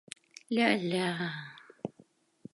—Ля-ля! 0.57 1.09